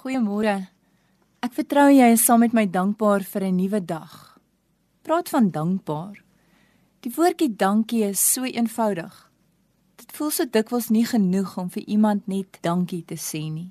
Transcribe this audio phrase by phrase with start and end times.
[0.00, 0.54] Goeiemôre.
[1.44, 4.38] Ek vertrou jy is saam met my dankbaar vir 'n nuwe dag.
[5.04, 6.16] Praat van dankbaar.
[7.00, 9.30] Die woordjie dankie is so eenvoudig.
[9.96, 13.70] Dit voel so dikwels nie genoeg om vir iemand net dankie te sê nie.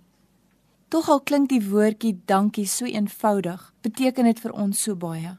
[0.90, 5.38] Tog al klink die woordjie dankie so eenvoudig, beteken dit vir ons so baie.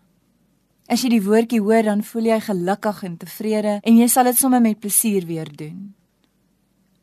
[0.88, 4.36] As jy die woordjie hoor, dan voel jy gelukkig en tevrede en jy sal dit
[4.36, 5.94] sommer met plesier weer doen.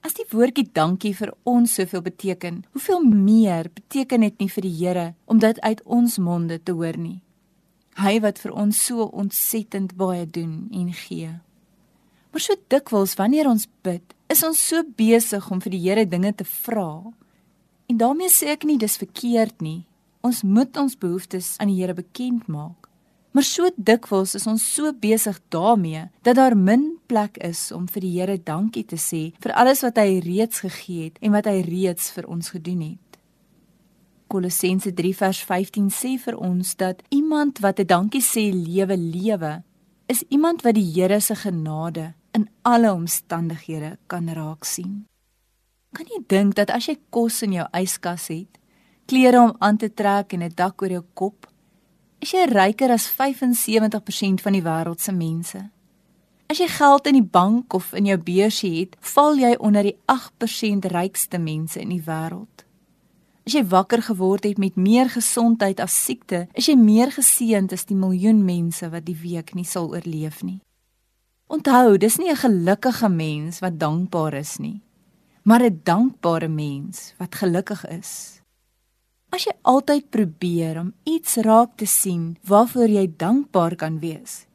[0.07, 4.75] As die woordjie dankie vir ons soveel beteken, hoeveel meer beteken dit nie vir die
[4.77, 7.17] Here om dit uit ons monde te hoor nie.
[7.99, 11.34] Hy wat vir ons so ontsettend baie doen en gee.
[12.31, 16.31] Maar so dikwels wanneer ons bid, is ons so besig om vir die Here dinge
[16.39, 17.03] te vra.
[17.91, 19.81] En daarmee sê ek nie dis verkeerd nie.
[20.23, 22.87] Ons moet ons behoeftes aan die Here bekend maak.
[23.38, 28.02] Maar so dikwels is ons so besig daarmee dat daar min plek is om vir
[28.02, 31.60] die Here dankie te sê vir alles wat hy reeds gegee het en wat hy
[31.68, 33.20] reeds vir ons gedoen het.
[34.34, 39.62] Kolossense 3 vers 15 sê vir ons dat iemand wat 'n dankie sê lewe lewe
[40.10, 45.05] is iemand wat die Here se genade in alle omstandighede kan raak sien.
[45.94, 48.57] Kan jy dink dat as jy kos in jou yskas het,
[49.05, 51.48] klere om aan te trek en 'n dak oor jou kop,
[52.27, 55.61] is jy ryker as 75% van die wêreld se mense.
[56.51, 59.95] As jy geld in die bank of in jou beursie het, val jy onder die
[60.11, 62.65] 8% rykste mense in die wêreld.
[63.48, 67.88] As jy wakker geword het met meer gesondheid as siekte, is jy meer geseënd as
[67.88, 70.59] die miljoen mense wat die week nie sal oorleef nie.
[71.47, 74.81] Onthou, dis nie 'n gelukkige mens wat dankbaar is nie,
[75.44, 78.41] maar 'n dankbare mens wat gelukkig is.
[79.29, 84.45] As jy altyd probeer om iets raak te sien waarvoor jy dankbaar kan wees.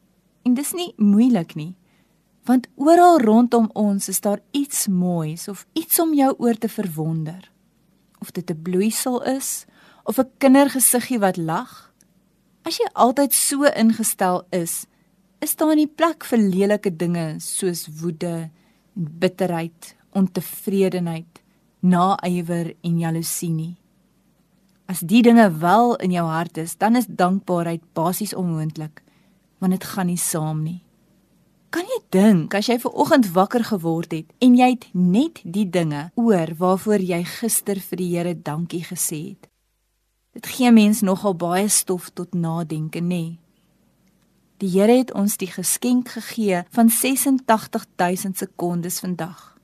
[0.43, 1.75] En dis nie moeilik nie.
[2.49, 7.51] Want oral rondom ons is daar iets moois of iets om jou oor te verwonder.
[8.21, 9.67] Of dit 'n bloeisel is
[10.05, 11.93] of 'n kindergesiggie wat lag.
[12.63, 14.87] As jy altyd so ingestel is,
[15.41, 18.51] is daar nie plek vir lelike dinge soos woede,
[18.95, 21.43] bitterheid, ontevredenheid,
[21.81, 23.82] naaiwer en jaloesie nie.
[24.87, 29.03] As die dinge wel in jou hart is, dan is dankbaarheid basies onmoontlik,
[29.59, 30.83] want dit gaan nie saam nie.
[31.73, 35.65] Kan jy dink as jy ver oggend wakker geword het en jy het net die
[35.65, 39.49] dinge oor waarvoor jy gister vir die Here dankie gesê het?
[40.37, 43.39] Dit gee mens nogal baie stof tot nadenke, nê?
[44.61, 49.57] Die Here het ons die geskenk gegee van 86000 sekondes vandag.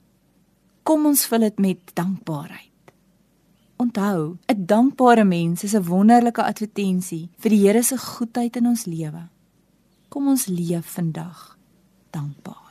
[0.89, 2.73] Kom ons vul dit met dankbaarheid.
[3.79, 8.85] Onthou, 'n dankbare mens is 'n wonderlike advertensie vir die Here se goedheid in ons
[8.85, 9.29] lewe.
[10.09, 11.59] Kom ons leef vandag
[12.11, 12.68] dankbaar.